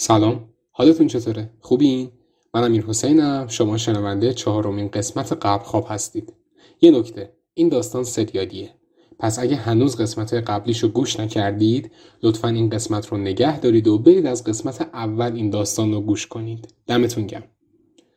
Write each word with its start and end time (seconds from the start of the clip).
سلام. 0.00 0.48
حالتون 0.72 1.06
چطوره؟ 1.06 1.50
خوبین؟ 1.60 2.10
من 2.54 2.64
امیر 2.64 2.84
حسینم. 2.84 3.46
شما 3.48 3.76
شنونده 3.76 4.34
چهارمین 4.34 4.88
قسمت 4.88 5.32
قبل 5.32 5.64
خواب 5.64 5.86
هستید. 5.88 6.32
یه 6.80 6.90
نکته. 6.90 7.32
این 7.54 7.68
داستان 7.68 8.04
سریالیه. 8.04 8.70
پس 9.18 9.38
اگه 9.38 9.56
هنوز 9.56 9.96
قسمت 9.96 10.34
قبلیشو 10.34 10.88
گوش 10.88 11.20
نکردید 11.20 11.90
لطفا 12.22 12.48
این 12.48 12.68
قسمت 12.70 13.06
رو 13.06 13.18
نگه 13.18 13.60
دارید 13.60 13.88
و 13.88 13.98
برید 13.98 14.26
از 14.26 14.44
قسمت 14.44 14.80
اول 14.80 15.32
این 15.34 15.50
داستان 15.50 15.92
رو 15.92 16.00
گوش 16.00 16.26
کنید. 16.26 16.74
دمتون 16.86 17.26
گم 17.26 17.42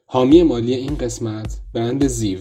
حامی 0.05 0.43
مالی 0.43 0.73
این 0.73 0.95
قسمت 0.95 1.61
برند 1.73 2.07
زیو. 2.07 2.39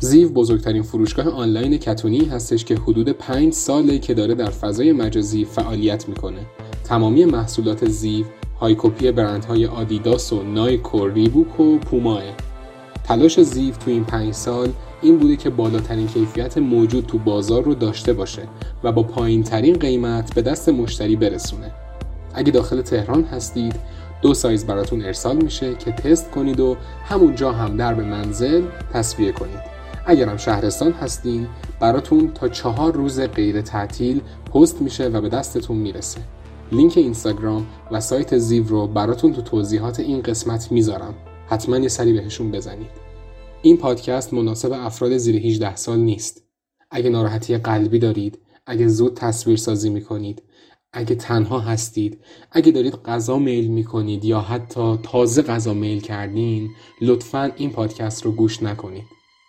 زیو 0.00 0.28
بزرگترین 0.28 0.82
فروشگاه 0.82 1.28
آنلاین 1.28 1.78
کتونی 1.78 2.24
هستش 2.24 2.64
که 2.64 2.74
حدود 2.74 3.08
5 3.08 3.52
ساله 3.52 3.98
که 3.98 4.14
داره 4.14 4.34
در 4.34 4.50
فضای 4.50 4.92
مجازی 4.92 5.44
فعالیت 5.44 6.08
می‌کنه. 6.08 6.46
تمامی 6.84 7.24
محصولات 7.24 7.88
زیو 7.88 8.26
high 8.60 8.86
copy 8.86 9.12
برندهای 9.12 9.66
آدیداس 9.66 10.32
و 10.32 10.42
نایک 10.42 10.94
و 10.94 11.08
ریبوک 11.08 11.60
و 11.60 11.78
پوما. 11.78 12.22
تلاش 13.04 13.40
زیو 13.40 13.74
تو 13.74 13.90
این 13.90 14.04
پنج 14.04 14.34
سال 14.34 14.68
این 15.02 15.18
بوده 15.18 15.36
که 15.36 15.50
بالاترین 15.50 16.06
کیفیت 16.06 16.58
موجود 16.58 17.06
تو 17.06 17.18
بازار 17.18 17.62
رو 17.62 17.74
داشته 17.74 18.12
باشه 18.12 18.42
و 18.84 18.92
با 18.92 19.02
پایین 19.02 19.42
ترین 19.42 19.78
قیمت 19.78 20.34
به 20.34 20.42
دست 20.42 20.68
مشتری 20.68 21.16
برسونه. 21.16 21.70
اگه 22.34 22.52
داخل 22.52 22.82
تهران 22.82 23.24
هستید 23.24 23.74
دو 24.22 24.34
سایز 24.34 24.66
براتون 24.66 25.02
ارسال 25.02 25.36
میشه 25.36 25.74
که 25.74 25.92
تست 25.92 26.30
کنید 26.30 26.60
و 26.60 26.76
همونجا 27.04 27.52
هم 27.52 27.76
درب 27.76 28.04
منزل 28.04 28.62
تسویه 28.92 29.32
کنید. 29.32 29.60
اگرم 30.06 30.36
شهرستان 30.36 30.92
هستین 30.92 31.46
براتون 31.80 32.30
تا 32.34 32.48
چهار 32.48 32.92
روز 32.92 33.20
غیر 33.20 33.60
تعطیل 33.60 34.20
پست 34.54 34.82
میشه 34.82 35.08
و 35.08 35.20
به 35.20 35.28
دستتون 35.28 35.76
می‌رسه. 35.76 36.20
لینک 36.72 36.98
اینستاگرام 36.98 37.66
و 37.90 38.00
سایت 38.00 38.38
زیو 38.38 38.68
رو 38.68 38.86
براتون 38.86 39.32
تو 39.32 39.42
توضیحات 39.42 40.00
این 40.00 40.22
قسمت 40.22 40.72
می‌ذارم. 40.72 41.14
حتما 41.46 41.78
یه 41.78 41.88
سری 41.88 42.12
بهشون 42.12 42.50
بزنید. 42.50 42.90
این 43.62 43.76
پادکست 43.76 44.34
مناسب 44.34 44.72
افراد 44.72 45.16
زیر 45.16 45.36
18 45.36 45.76
سال 45.76 45.98
نیست. 45.98 46.42
اگه 46.90 47.10
ناراحتی 47.10 47.56
قلبی 47.56 47.98
دارید 47.98 48.38
اگه 48.66 48.88
زود 48.88 49.14
تصویر 49.14 49.56
سازی 49.56 49.90
می‌کنید 49.90 50.42
اگه 50.92 51.14
تنها 51.14 51.60
هستید 51.60 52.20
اگه 52.52 52.72
دارید 52.72 52.94
غذا 52.94 53.38
میل 53.38 53.68
می‌کنید 53.68 54.24
یا 54.24 54.40
حتی 54.40 54.98
تازه 55.02 55.42
غذا 55.42 55.74
میل 55.74 56.00
کردین 56.00 56.70
لطفا 57.00 57.52
این 57.56 57.70
پادکست 57.70 58.24
رو 58.24 58.32
گوش 58.32 58.62
نکنید. 58.62 59.04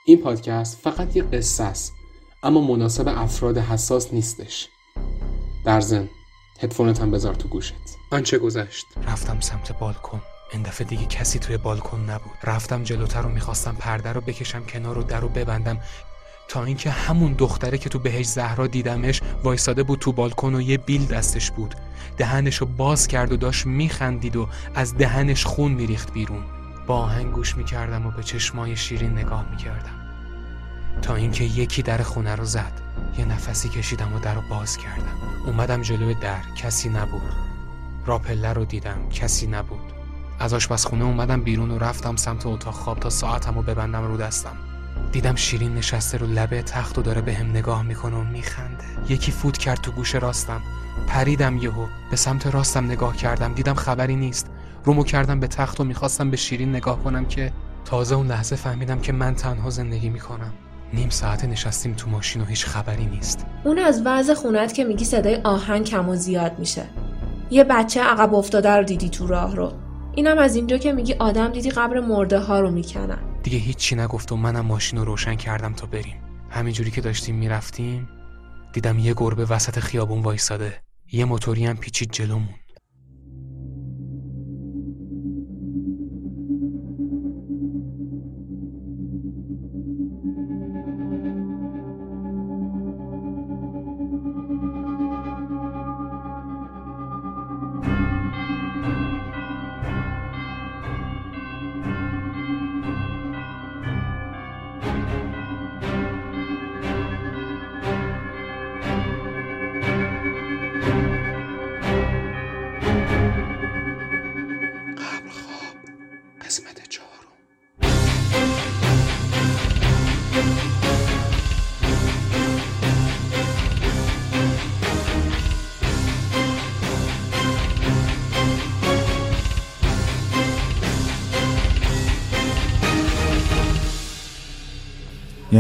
این 0.08 0.18
پادکست 0.18 0.78
فقط 0.78 1.16
یه 1.16 1.24
قصه 1.24 1.64
است 1.64 1.94
اما 2.44 2.62
مناسب 2.62 3.08
افراد 3.08 3.58
حساس 3.58 4.14
نیستش. 4.14 4.68
در 5.66 5.82
ضمن 5.82 6.10
هدفونت 6.62 7.02
هم 7.02 7.12
بذار 7.12 7.36
تو 7.36 7.48
گوشت. 7.48 7.74
آنچه 8.12 8.38
گذشت. 8.38 8.86
رفتم 9.08 9.40
سمت 9.40 9.80
بالکن. 9.80 10.22
این 10.54 10.62
دفعه 10.62 10.88
دیگه 10.88 11.06
کسی 11.06 11.40
توی 11.40 11.58
بالکن 11.58 12.00
نبود. 12.00 12.32
رفتم 12.44 12.84
جلوتر 12.84 13.22
و 13.22 13.30
می‌خواستم 13.30 13.76
پرده 13.76 14.14
رو 14.14 14.22
بکشم 14.22 14.64
کنار 14.66 14.98
و 14.98 15.04
در 15.04 15.20
رو 15.20 15.30
ببندم. 15.30 15.78
تا 16.48 16.64
اینکه 16.64 16.90
همون 16.90 17.34
دختره 17.34 17.78
که 17.78 17.90
تو 17.90 18.00
بهش 18.00 18.26
زهرا 18.26 18.68
دیدمش 18.68 19.22
وایساده 19.44 19.84
بود 19.84 20.00
تو 20.00 20.12
بالکن 20.12 20.56
و 20.56 20.62
یه 20.62 20.78
بیل 20.78 21.06
دستش 21.06 21.52
بود. 21.52 21.76
دهنش 22.18 22.56
رو 22.56 22.68
باز 22.68 23.08
کرد 23.08 23.32
و 23.32 23.38
داشت 23.38 23.66
میخندید 23.66 24.36
و 24.36 24.48
از 24.76 24.98
دهنش 24.98 25.46
خون 25.46 25.72
میریخت 25.72 26.14
بیرون. 26.14 26.44
با 26.88 26.96
آهنگ 26.96 27.34
گوش 27.34 27.58
می‌کردم 27.58 28.06
و 28.06 28.12
به 28.12 28.24
چشمای 28.24 28.76
شیرین 28.76 29.12
نگاه 29.12 29.52
می‌کردم. 29.52 30.01
تا 31.02 31.16
اینکه 31.16 31.44
یکی 31.44 31.82
در 31.82 32.02
خونه 32.02 32.36
رو 32.36 32.46
زد. 32.46 32.82
یه 33.18 33.26
نفسی 33.26 33.70
کشیدم 33.70 34.14
و 34.14 34.20
در 34.20 34.34
رو 34.34 34.42
باز 34.50 34.78
کردم. 34.78 35.18
اومدم 35.46 35.82
جلوی 35.82 36.14
در. 36.14 36.42
کسی 36.56 36.90
نبود. 36.90 37.34
راپله 38.06 38.54
رو 38.54 38.66
دیدم. 38.66 39.10
کسی 39.10 39.48
نبود. 39.48 39.94
از 40.40 40.54
آشپزخونه 40.54 41.04
اومدم 41.04 41.42
بیرون 41.42 41.72
و 41.72 41.78
رفتم 41.78 42.16
سمت 42.16 42.46
اتاق. 42.46 42.74
خواب 42.74 43.00
تا 43.00 43.10
ساعتم 43.10 43.56
رو 43.56 43.62
ببندم 43.62 44.08
رو 44.08 44.18
دستم. 44.18 44.56
دیدم 45.12 45.36
شیرین 45.36 45.76
نشسته 45.76 46.18
رو 46.18 46.28
لبه 46.28 46.62
تخت 46.62 46.98
و 46.98 47.02
داره 47.02 47.22
به 47.22 47.44
نگاه 47.44 47.84
می‌کنه 47.84 48.16
و 48.16 48.24
میخنده. 48.24 48.84
یکی 49.10 49.32
فوت 49.32 49.58
کرد 49.58 49.82
تو 49.82 49.92
گوش 49.92 50.16
راستم. 50.16 50.62
پریدم 51.08 51.58
یهو. 51.58 51.86
به 52.12 52.18
سمت 52.18 52.48
راستم 52.48 52.86
نگاه 52.86 53.16
کردم. 53.16 53.54
دیدم 53.54 53.74
خبری 53.74 54.16
نیست. 54.16 54.48
رومو 54.86 55.04
کردم 55.04 55.40
به 55.40 55.48
تخت 55.48 55.80
و 55.80 55.84
می‌خواستم 55.84 56.30
به 56.30 56.38
شیرین 56.38 56.70
نگاه 56.70 57.04
کنم 57.04 57.26
که 57.26 57.54
تازه 57.86 58.16
اون 58.16 58.28
لحظه 58.28 58.56
فهمیدم 58.56 59.00
که 59.00 59.12
من 59.12 59.36
تنها 59.36 59.70
زندگی 59.70 60.10
می‌کنم. 60.10 60.54
نیم 60.94 61.10
ساعت 61.10 61.46
نشستیم 61.46 61.94
تو 61.94 62.10
ماشین 62.10 62.42
و 62.42 62.46
هیچ 62.46 62.66
خبری 62.66 63.06
نیست. 63.06 63.46
اون 63.64 63.80
از 63.80 64.02
وضع 64.06 64.34
خونت 64.34 64.74
که 64.74 64.84
میگی 64.84 65.06
صدای 65.06 65.36
آهنگ 65.36 65.86
کم 65.86 66.10
و 66.10 66.16
زیاد 66.16 66.60
میشه. 66.60 66.84
یه 67.52 67.64
بچه 67.64 68.02
عقب 68.02 68.34
افتاده 68.34 68.70
رو 68.70 68.84
دیدی 68.84 69.10
تو 69.10 69.28
راه 69.28 69.56
رو. 69.56 69.74
اینم 70.16 70.38
از 70.38 70.56
اینجا 70.56 70.78
که 70.78 70.92
میگی 70.92 71.14
آدم 71.14 71.52
دیدی 71.52 71.70
قبر 71.70 72.00
مرده 72.00 72.40
ها 72.40 72.60
رو 72.60 72.72
می‌کنن 72.72 73.20
دیگه 73.44 73.58
هیچی 73.58 73.96
نگفت 73.96 74.32
و 74.32 74.36
منم 74.36 74.66
ماشین 74.66 75.00
رو 75.00 75.06
روشن 75.06 75.36
کردم 75.36 75.74
تا 75.74 75.88
بریم. 75.88 76.16
همینجوری 76.50 76.92
که 76.92 77.02
داشتیم 77.02 77.36
می‌رفتیم 77.36 78.10
دیدم 78.74 79.00
یه 79.00 79.14
گربه 79.18 79.46
وسط 79.46 79.80
خیابون 79.80 80.22
وایساده. 80.22 80.74
یه 81.12 81.26
موتوری 81.26 81.66
هم 81.66 81.78
پیچید 81.78 82.12
جلومون. 82.12 82.56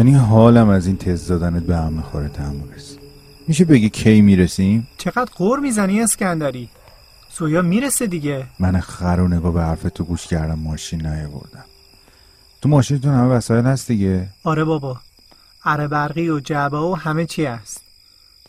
یعنی 0.01 0.13
حالم 0.13 0.69
از 0.69 0.87
این 0.87 0.97
تز 0.97 1.27
دادنت 1.27 1.63
به 1.63 1.77
هم 1.77 1.93
می‌خوره 1.93 2.27
تحملس 2.27 2.97
میشه 3.47 3.65
بگی 3.65 3.89
کی 3.89 4.21
می‌رسیم؟ 4.21 4.87
چقدر 4.97 5.31
قور 5.35 5.59
می‌زنی 5.59 6.01
اسکندری؟ 6.01 6.69
سویا 7.29 7.61
می‌رسه 7.61 8.07
دیگه. 8.07 8.47
من 8.59 8.79
خر 8.79 9.19
و 9.19 9.27
نگاه 9.27 9.53
به 9.53 9.61
حرف 9.61 9.81
تو 9.95 10.03
گوش 10.03 10.27
کردم 10.27 10.59
ماشین 10.59 11.05
نیاوردم. 11.05 11.65
تو 12.61 12.69
ماشینتون 12.69 13.13
همه 13.13 13.27
وسایل 13.27 13.65
هست 13.65 13.87
دیگه؟ 13.87 14.27
آره 14.43 14.63
بابا. 14.63 14.99
اره 15.63 15.87
برقی 15.87 16.29
و 16.29 16.39
جعبه 16.39 16.77
و 16.77 16.93
همه 16.93 17.25
چی 17.25 17.45
هست. 17.45 17.81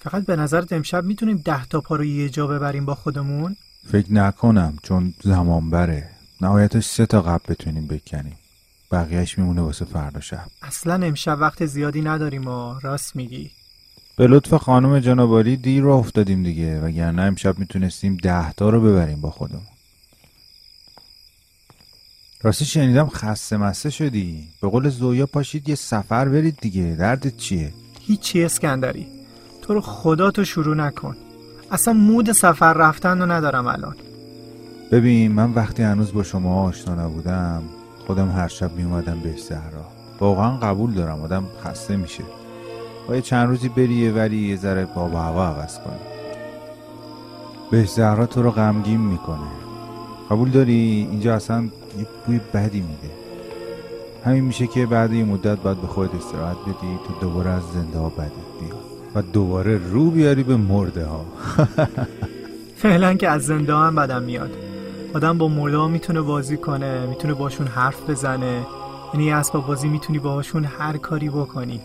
فقط 0.00 0.24
به 0.24 0.36
نظرت 0.36 0.72
امشب 0.72 1.04
می‌تونیم 1.04 1.36
ده 1.44 1.66
تا 1.66 1.80
پا 1.80 1.96
رو 1.96 2.04
یه 2.04 2.28
جا 2.28 2.46
ببریم 2.46 2.84
با 2.84 2.94
خودمون؟ 2.94 3.56
فکر 3.92 4.12
نکنم 4.12 4.78
چون 4.82 5.14
زمان 5.22 5.70
بره. 5.70 6.08
نهایتش 6.40 6.84
سه 6.84 7.06
تا 7.06 7.22
قبل 7.22 7.44
بتونیم 7.48 7.86
بکنیم. 7.86 8.36
بقیهش 8.92 9.38
میمونه 9.38 9.62
واسه 9.62 9.84
فردا 9.84 10.20
شب. 10.20 10.46
اصلا 10.62 11.06
امشب 11.06 11.38
وقت 11.40 11.66
زیادی 11.66 12.02
نداریم 12.02 12.48
و 12.48 12.78
راست 12.82 13.16
میگی. 13.16 13.50
به 14.16 14.26
لطف 14.26 14.54
خانم 14.54 15.00
جنابالی 15.00 15.56
دیر 15.56 15.82
رو 15.82 15.92
افتادیم 15.92 16.42
دیگه 16.42 16.80
وگرنه 16.80 17.22
امشب 17.22 17.58
می‌تونستیم 17.58 18.16
ده 18.16 18.52
تا 18.52 18.70
رو 18.70 18.80
ببریم 18.80 19.20
با 19.20 19.30
خودمون. 19.30 19.62
راستی 22.42 22.64
شنیدم 22.64 23.08
خسته 23.08 23.56
مسته 23.56 23.90
شدی. 23.90 24.48
به 24.62 24.68
قول 24.68 24.88
زویا 24.88 25.26
پاشید 25.26 25.68
یه 25.68 25.74
سفر 25.74 26.28
برید 26.28 26.58
دیگه. 26.60 26.96
دردت 26.98 27.36
چیه؟ 27.36 27.72
هیچی 28.00 28.44
اسکندری. 28.44 29.06
تو 29.62 29.74
رو 29.74 29.80
خدا 29.80 30.30
تو 30.30 30.44
شروع 30.44 30.76
نکن. 30.76 31.16
اصلا 31.70 31.94
مود 31.94 32.32
سفر 32.32 32.72
رفتن 32.72 33.18
رو 33.18 33.32
ندارم 33.32 33.66
الان. 33.66 33.96
ببین 34.90 35.32
من 35.32 35.52
وقتی 35.52 35.82
هنوز 35.82 36.12
با 36.12 36.22
شما 36.22 36.62
آشنا 36.62 36.94
نبودم 36.94 37.62
خودم 38.06 38.30
هر 38.30 38.48
شب 38.48 38.72
میومدم 38.76 39.20
به 39.20 39.36
صحرا 39.36 39.84
واقعا 40.20 40.56
قبول 40.56 40.92
دارم 40.92 41.22
آدم 41.22 41.44
خسته 41.64 41.96
میشه. 41.96 42.24
با 43.08 43.16
یه 43.16 43.22
چند 43.22 43.48
روزی 43.48 43.68
بری 43.68 44.10
ولی 44.10 44.48
یه 44.48 44.56
ذره 44.56 44.84
با 44.84 45.08
هوا 45.08 45.46
عوض 45.46 45.78
کنی. 45.78 45.96
به 47.70 47.84
زهرا 47.84 48.26
تو 48.26 48.42
رو 48.42 48.50
غمگین 48.50 49.00
می‌کنه. 49.00 49.48
قبول 50.30 50.50
داری؟ 50.50 51.08
اینجا 51.10 51.34
اصلا 51.34 51.62
یه 51.98 52.06
بوی 52.26 52.40
بدی 52.54 52.80
میده. 52.80 53.14
همین 54.24 54.44
میشه 54.44 54.66
که 54.66 54.86
بعد 54.86 55.12
یه 55.12 55.24
مدت 55.24 55.58
باید 55.58 55.80
به 55.80 55.86
خودت 55.86 56.14
استراحت 56.14 56.56
بدی 56.56 56.98
تو 57.06 57.14
دوباره 57.20 57.50
از 57.50 57.62
زنده 57.74 57.98
ها 57.98 58.08
بدت 58.08 58.32
بیاد. 58.60 58.78
و 59.14 59.22
دوباره 59.22 59.80
رو 59.90 60.10
بیاری 60.10 60.42
به 60.42 60.56
مرده 60.56 61.04
ها. 61.04 61.24
فعلا 62.82 63.14
که 63.14 63.28
از 63.28 63.42
زنده 63.42 63.74
هم 63.74 63.94
بدم 63.94 64.22
میاد. 64.22 64.50
آدم 65.14 65.38
با 65.38 65.48
مرده 65.48 65.86
می‌تونه 65.86 66.20
بازی 66.20 66.56
کنه 66.56 67.06
می‌تونه 67.06 67.34
باشون 67.34 67.66
حرف 67.66 68.10
بزنه. 68.10 68.66
یعنی 69.14 69.32
اسباب 69.32 69.66
بازی 69.66 69.88
می‌تونی 69.88 70.18
باهاشون 70.18 70.64
هر 70.64 70.96
کاری 70.96 71.28
بکنی. 71.28 71.80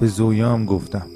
به 0.00 0.06
زویا 0.06 0.52
هم 0.52 0.64
گفتم 0.64 1.06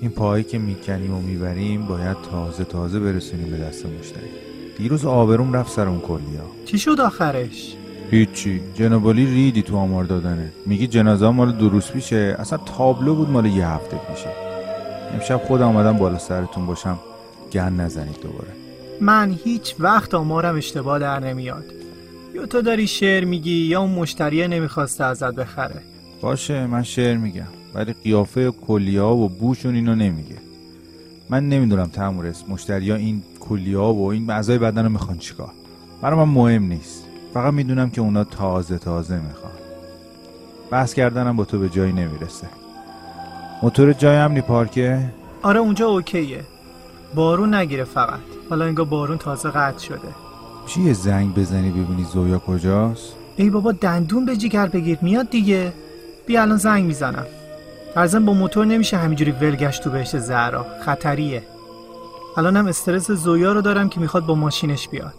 این 0.00 0.10
پاهایی 0.10 0.44
که 0.44 0.58
می‌کنیم 0.58 1.14
و 1.14 1.20
می‌بریم 1.20 1.86
باید 1.86 2.16
تازه 2.30 2.64
تازه 2.64 3.00
برسونیم 3.00 3.50
به 3.50 3.58
دست 3.58 3.86
مشتری. 3.86 4.30
دیروز 4.78 5.04
آبروم 5.04 5.52
رفت 5.52 5.72
سر 5.72 5.88
اون 5.88 6.00
کلیا 6.00 6.44
چی 6.64 6.78
شد 6.78 7.00
آخرش؟ 7.00 7.74
هیچی. 8.10 8.60
جنابالی 8.74 9.26
ریدی 9.26 9.62
تو 9.62 9.76
آمار 9.76 10.04
دادنه. 10.04 10.52
میگی 10.66 10.86
جنازه 10.86 11.28
مال 11.28 11.52
دو 11.52 11.68
روز 11.68 11.90
پیشه. 11.90 12.36
اصلا 12.38 12.58
تابلو 12.58 13.14
بود 13.14 13.30
مال 13.30 13.46
یه 13.46 13.68
هفته 13.68 13.96
پیشه. 13.96 14.30
امشب 15.14 15.36
خودم 15.36 15.66
آمدم 15.66 15.98
بالا 15.98 16.18
سرتون 16.18 16.66
باشم. 16.66 16.98
گن 17.52 17.72
نزنید 17.72 18.20
دوباره. 18.22 18.67
من 19.00 19.38
هیچ 19.44 19.74
وقت 19.78 20.14
آمارم 20.14 20.56
اشتباه 20.56 20.98
در 20.98 21.20
نمیاد. 21.20 21.64
یا 22.34 22.46
تو 22.46 22.62
داری 22.62 22.86
شعر 22.86 23.24
میگی 23.24 23.50
یا 23.50 23.80
اون 23.80 23.90
مشتریه 23.90 24.48
نمی‌خواسته 24.48 25.04
ازت 25.04 25.34
بخره. 25.34 25.80
باشه 26.20 26.66
من 26.66 26.82
شعر 26.82 27.16
میگم 27.16 27.46
ولی 27.74 27.92
قیافه 27.92 28.50
کلیا 28.50 29.10
و 29.10 29.28
بوشون 29.28 29.74
اینو 29.74 29.94
نمیگه. 29.94 30.36
من 31.30 31.48
نمی‌دونم 31.48 31.86
تمورس 31.86 32.44
مشتریا 32.48 32.94
این 32.94 33.22
کلیا 33.40 33.84
و 33.84 34.06
این 34.06 34.30
اعضای 34.30 34.58
بدن 34.58 34.84
رو 34.84 34.88
می‌خوان 34.90 35.18
چیکار. 35.18 35.50
برای 36.02 36.18
من 36.18 36.32
مهم 36.32 36.62
نیست. 36.62 37.04
فقط 37.34 37.52
می‌دونم 37.52 37.90
که 37.90 38.00
اونا 38.00 38.24
تازه 38.24 38.78
تازه 38.78 39.20
می‌خوان. 39.20 39.52
بحث 40.70 40.94
کردنم 40.94 41.36
با 41.36 41.44
تو 41.44 41.58
به 41.58 41.68
جایی 41.68 41.92
نمی‌رسه. 41.92 42.46
موتور 43.62 43.92
جای 43.92 44.16
امنی 44.16 44.40
پارکه؟ 44.40 45.12
آره 45.42 45.60
اونجا 45.60 45.86
اوکیه. 45.86 46.40
بارون 47.14 47.54
نگیره 47.54 47.84
فقط. 47.84 48.20
حالا 48.50 48.64
انگار 48.64 48.86
بارون 48.86 49.18
تازه 49.18 49.50
قطع 49.50 49.78
شده. 49.78 50.08
چی 50.66 50.82
یه 50.82 50.92
زنگ 50.92 51.34
بزنی 51.34 51.70
ببینی 51.70 52.04
زویا 52.04 52.38
کجاست؟ 52.38 53.12
ای 53.36 53.50
بابا 53.50 53.72
دندون 53.72 54.26
به 54.26 54.36
جگر 54.36 54.66
بگیر 54.66 54.98
میاد 55.02 55.30
دیگه. 55.30 55.72
بیا 56.26 56.42
الان 56.42 56.56
زنگ 56.56 56.84
می‌زنم. 56.84 57.26
فرزن 57.94 58.24
با 58.24 58.32
موتور 58.32 58.66
نمیشه 58.66 58.96
همینجوری 58.96 59.30
ولگشت 59.30 59.82
تو 59.82 59.90
بهشت 59.90 60.18
زهرا. 60.18 60.66
خطریه. 60.84 61.42
الانم 62.36 62.66
استرس 62.66 63.10
زویا 63.10 63.52
رو 63.52 63.60
دارم 63.60 63.88
که 63.88 64.00
می‌خواد 64.00 64.26
با 64.26 64.34
ماشینش 64.34 64.88
بیاد. 64.88 65.14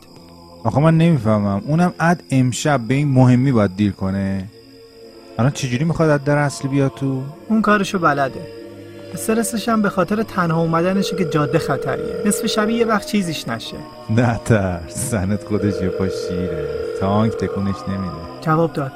آخه 0.64 0.80
من 0.80 0.98
نمی‌فهمم. 0.98 1.62
اونم 1.66 1.94
اد 2.00 2.24
امشب 2.32 2.80
به 2.80 2.94
این 2.94 3.08
مهمی 3.08 3.52
باید 3.52 3.76
دیر 3.76 3.92
کنه. 3.92 4.50
الان 5.40 5.52
چجوری 5.52 5.86
می‌خواد 5.86 6.10
از 6.10 6.24
در 6.24 6.38
اصلی 6.38 6.70
بیاد 6.70 6.92
تو؟ 6.96 7.22
اون 7.50 7.62
کارشو 7.62 8.00
بلده. 8.00 8.59
استرسش 9.14 9.70
هم 9.70 9.82
به 9.82 9.90
خاطر 9.90 10.24
تنها 10.24 10.62
اومدنشه 10.62 11.16
که 11.16 11.26
جاده 11.26 11.60
خطریه. 11.60 12.22
نصف 12.26 12.46
شبیه 12.46 12.78
یه 12.78 12.86
وقت 12.86 13.08
چیزیش 13.08 13.48
نشه. 13.48 13.78
نه 14.10 14.40
ترس. 14.46 15.10
زنت 15.12 15.44
خودش 15.44 15.82
یه 15.82 15.90
پا 15.90 16.08
شیره. 16.10 16.68
تانک 17.00 17.34
تکونش 17.34 17.76
نمیده. 17.88 18.42
جواب 18.42 18.74
داد. 18.74 18.92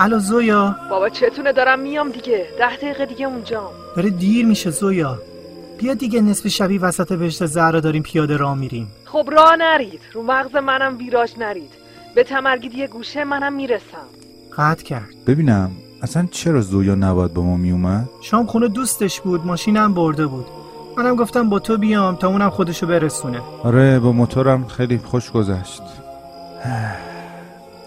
الو 0.00 0.18
زویا؟ 0.18 0.76
بابا 0.90 1.08
چتونه 1.08 1.52
دارم 1.52 1.78
میام 1.78 2.10
دیگه. 2.10 2.46
ده 2.58 2.76
دقیقه 2.76 3.06
دیگه 3.06 3.26
اونجام 3.26 3.70
داره 3.96 4.10
دیر 4.10 4.46
میشه 4.46 4.70
زویا. 4.70 5.18
بیا 5.78 5.94
دیگه 5.94 6.20
نصف 6.20 6.48
شبی 6.48 6.78
وسط 6.78 7.12
بهشت 7.12 7.46
زهرا 7.46 7.80
داریم 7.80 8.02
پیاده 8.02 8.36
راه 8.36 8.58
میریم. 8.58 8.88
خب 9.04 9.28
راه 9.32 9.56
نرید. 9.56 10.00
رو 10.12 10.22
مغز 10.22 10.56
منم 10.56 10.98
ویراج 10.98 11.32
نرید. 11.38 11.70
به 12.14 12.24
تمرگید 12.24 12.74
یه 12.74 12.86
گوشه 12.86 13.24
منم 13.24 13.52
می‌رسم. 13.52 14.06
قطع 14.58 14.84
کرد. 14.84 15.24
ببینم. 15.26 15.70
اصلا 16.02 16.28
چرا 16.30 16.60
زویا 16.60 16.94
نباید 16.94 17.34
با 17.34 17.42
ما 17.42 17.56
میومد؟ 17.56 18.08
شام 18.20 18.46
خونه 18.46 18.68
دوستش 18.68 19.20
بود 19.20 19.46
ماشینم 19.46 19.94
برده 19.94 20.26
بود. 20.26 20.46
منم 20.96 21.16
گفتم 21.16 21.48
با 21.50 21.58
تو 21.58 21.78
بیام 21.78 22.16
تا 22.16 22.28
اونم 22.28 22.50
خودشو 22.50 22.86
برسونه. 22.86 23.40
آره 23.62 23.98
با 23.98 24.12
موتورم 24.12 24.66
خیلی 24.66 24.98
خوش 24.98 25.30
گذشت. 25.30 25.82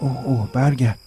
اوه 0.00 0.24
اوه 0.24 0.48
برگرد. 0.52 0.98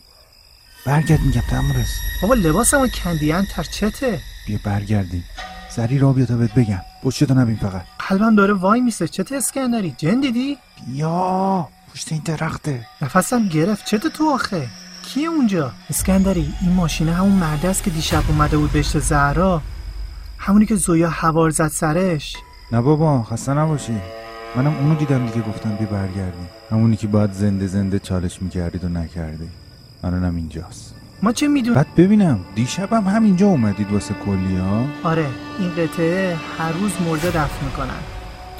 برگرد 0.85 1.19
میگم 1.21 1.41
تمرس. 1.49 1.89
بابا 2.21 2.33
لباسمو 2.33 2.87
کندیان 2.87 3.45
تر 3.45 3.63
چته؟ 3.63 4.19
بیا 4.47 4.59
برگردیم. 4.63 5.23
سری 5.69 5.99
را 5.99 6.13
بیا 6.13 6.25
تا 6.25 6.35
بهت 6.35 6.53
بگم. 6.53 6.81
پشتتو 7.03 7.33
نبین 7.33 7.55
فقط. 7.55 7.81
قلبم 8.09 8.35
داره 8.35 8.53
وای 8.53 8.81
میسه. 8.81 9.07
چته 9.07 9.35
اسکندری 9.35 9.95
جن 9.97 10.19
دیدی؟ 10.19 10.57
بیا 10.87 11.67
پشت 11.93 12.11
این 12.11 12.21
درخته. 12.25 12.85
نفسم 13.01 13.47
گرفت. 13.47 13.85
چته 13.85 14.09
تو 14.09 14.29
آخه؟ 14.29 14.67
کیه 15.05 15.29
اونجا؟ 15.29 15.71
اسکندری 15.89 16.53
این 16.61 16.71
ماشینه 16.73 17.13
همون 17.13 17.31
مرده 17.31 17.67
است 17.69 17.83
که 17.83 17.89
دیشب 17.89 18.23
اومده 18.29 18.57
بود 18.57 18.71
بهشت 18.71 18.99
زهرا. 18.99 19.61
همونی 20.37 20.65
که 20.65 20.75
زویا 20.75 21.09
هوار 21.09 21.49
زد 21.49 21.67
سرش. 21.67 22.35
نه 22.71 22.81
بابا 22.81 23.23
خسته 23.23 23.53
نباشی. 23.53 23.93
منم 24.55 24.75
اونو 24.77 24.95
دیدم 24.95 25.25
دیگه 25.25 25.41
گفتم 25.41 25.75
بیا 25.75 25.87
برگردیم 25.87 26.49
همونی 26.71 26.95
که 26.95 27.07
باید 27.07 27.31
زنده 27.31 27.67
زنده 27.67 27.99
چالش 27.99 28.41
می‌کردید 28.41 28.83
و 28.83 28.89
نکردی. 28.89 29.49
الانم 30.03 30.35
اینجاست. 30.35 30.95
ما 31.23 31.31
چه 31.31 31.47
میدون 31.47 31.73
بعد 31.75 31.95
ببینم. 31.97 32.39
دیشبم 32.55 33.07
همینجا 33.07 33.47
اومدید 33.47 33.91
واسه 33.91 34.13
کلیا 34.25 34.83
آره 35.03 35.25
این 35.59 35.69
قطعه 35.69 36.37
هر 36.57 36.71
روز 36.71 36.91
مرده 37.07 37.27
دفن 37.27 37.65
می‌کنن. 37.65 38.14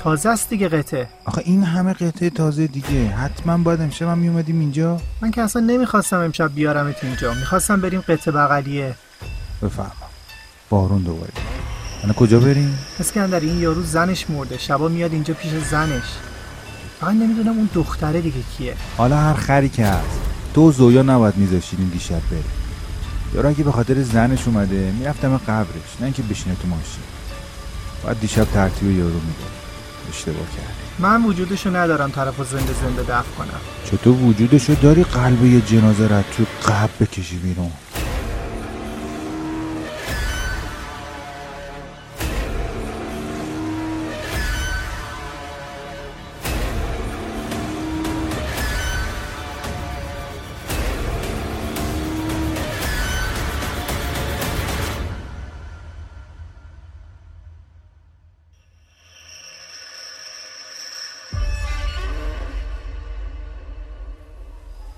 تازه 0.05 0.29
است 0.29 0.49
دیگه 0.49 0.69
قطعه. 0.69 1.07
آخه 1.25 1.41
این 1.45 1.63
همه 1.63 1.93
قطعه 1.93 2.29
تازه 2.29 2.67
دیگه. 2.67 3.07
حتما 3.07 3.57
باید 3.57 3.81
امشب 3.81 4.07
هم 4.07 4.17
میومدیم 4.17 4.59
اینجا. 4.59 5.01
من 5.21 5.31
که 5.31 5.41
اصلا 5.41 5.61
نمی‌خواستم 5.61 6.19
امشب 6.19 6.55
بیارمت 6.55 7.03
اینجا. 7.03 7.33
می‌خواستم 7.33 7.81
بریم 7.81 8.01
قطعه 8.01 8.33
بغلیه. 8.33 8.95
بفهمم 9.61 9.91
بارون 10.69 11.01
دوباره. 11.01 11.31
الان 12.03 12.13
کجا 12.13 12.39
بریم؟ 12.39 12.79
اسکندر 12.99 13.39
این 13.39 13.59
یارو 13.59 13.83
زنش 13.83 14.29
مرده. 14.29 14.57
شبا 14.57 14.87
میاد 14.87 15.13
اینجا 15.13 15.33
پیش 15.33 15.51
زنش. 15.51 16.03
فقط 16.99 17.13
نمی‌دونم 17.13 17.57
اون 17.57 17.69
دختره 17.73 18.21
دیگه 18.21 18.39
کیه. 18.57 18.75
حالا 18.97 19.17
هر 19.17 19.33
خری 19.33 19.69
که 19.69 19.85
هست. 19.85 20.19
تو 20.53 20.71
زویا 20.71 21.01
نباید 21.01 21.37
میذاشتین 21.37 21.79
این 21.79 21.89
دیشب 21.89 22.21
بره. 22.31 22.43
یارو 23.33 23.49
اگه 23.49 23.63
به 23.63 23.71
خاطر 23.71 24.03
زنش 24.03 24.47
اومده 24.47 24.91
می‌رفتم 24.99 25.37
قبرش 25.37 25.95
نه 25.99 26.03
اینکه 26.03 26.23
بشینه 26.23 26.55
تو 26.55 26.67
ماشین. 26.67 27.03
باید 28.03 28.19
دیشب 28.19 28.43
ترتیب 28.43 28.91
یارو 28.91 29.13
میده. 29.13 29.64
اشتباه 30.09 30.47
کردی. 30.57 30.85
من 30.99 31.23
وجودشو 31.23 31.75
ندارم 31.75 32.09
طرف 32.11 32.35
زنده 32.51 32.73
زنده 32.73 33.01
دفن 33.01 33.23
کنم. 33.37 33.59
چطور 33.85 34.15
وجودشو 34.15 34.73
داری 34.73 35.03
قلب 35.03 35.45
یه 35.45 35.61
جنازه 35.61 36.07
را 36.07 36.21
تو 36.21 36.43
قبر 36.65 36.89
بکشی 37.01 37.37
بیرون؟ 37.37 37.71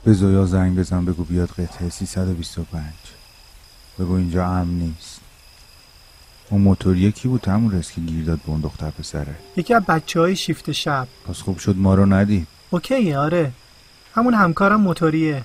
به 0.07 0.13
زویا 0.13 0.45
زنگ 0.45 0.79
بزن 0.79 1.05
بگو 1.05 1.23
بیاد 1.23 1.49
قطعه 1.49 1.89
325 1.89 2.83
بگو 3.99 4.13
اینجا 4.13 4.45
امن 4.45 4.73
نیست. 4.73 5.19
اون 6.49 6.61
موتوریه 6.61 7.11
کی 7.11 7.27
بود 7.27 7.47
همون 7.47 7.71
رس 7.71 7.91
که 7.91 8.01
گیر 8.01 8.25
داد 8.25 8.39
به 8.39 8.49
اون 8.49 8.61
دختر 8.61 8.89
پسره. 8.89 9.35
یکی 9.55 9.73
از 9.73 9.83
بچه 9.83 10.19
های 10.19 10.35
شیفت 10.35 10.71
شب. 10.71 11.07
پس 11.27 11.41
خوب 11.41 11.57
شد 11.57 11.75
ما 11.77 11.95
رو 11.95 12.05
ندید. 12.05 12.47
اوکیه 12.69 13.17
آره. 13.17 13.51
همون 14.15 14.33
همکارم 14.33 14.81
موتوریه. 14.81 15.43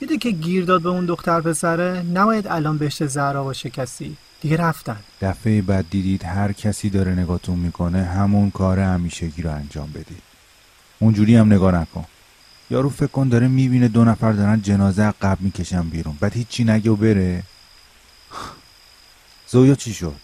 دیده 0.00 0.18
که 0.18 0.30
گیر 0.30 0.64
داد 0.64 0.82
به 0.82 0.88
اون 0.88 1.06
دختر 1.06 1.40
پسره 1.40 2.02
نباید 2.12 2.46
الان 2.46 2.78
بهشت 2.78 3.06
زهرا 3.06 3.44
باشه 3.44 3.70
کسی 3.70 4.16
دیگه 4.40 4.56
رفتن. 4.56 4.96
دفعه 5.20 5.62
بعد 5.62 5.90
دیدید 5.90 6.24
هر 6.24 6.52
کسی 6.52 6.90
داره 6.90 7.12
نگاهتون 7.12 7.58
می‌کنه 7.58 8.04
همون 8.04 8.50
کار 8.50 8.78
همیشگی 8.78 9.42
رو 9.42 9.50
انجام 9.50 9.90
بدید. 9.90 10.22
اونجوری 10.98 11.36
هم 11.36 11.52
نگاه 11.52 11.74
نکن. 11.74 12.04
یارو 12.70 12.90
فکر 12.90 13.06
کن 13.06 13.28
داره 13.28 13.48
می‌بینه 13.48 13.88
دو 13.88 14.04
نفر 14.04 14.32
دارن 14.32 14.62
جنازه 14.62 15.02
از 15.02 15.14
قبل 15.22 15.44
می‌کشن 15.44 15.82
بیرون. 15.82 16.16
بعد 16.20 16.32
هیچی 16.32 16.64
نگه 16.64 16.90
و 16.90 16.96
بره. 16.96 17.42
زویا 19.48 19.74
چی 19.74 19.94
شد؟ 19.94 20.14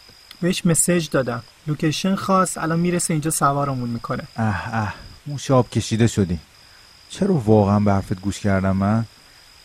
بهش 0.40 0.66
مسیج 0.66 1.08
دادم. 1.10 1.42
لوکیشن 1.66 2.14
خواست 2.14 2.58
الان 2.58 2.78
می‌رسه 2.78 3.14
اینجا 3.14 3.30
سوارمون 3.30 3.88
می‌کنه. 3.90 4.22
اه 4.36 4.74
اه. 4.74 4.94
موشاب 5.26 5.70
کشیده 5.70 6.06
شدی. 6.06 6.38
چرا 7.10 7.34
واقعا 7.34 7.80
به 7.80 7.92
حرفت 7.92 8.20
گوش 8.20 8.40
کردم 8.40 8.76
من؟ 8.76 9.04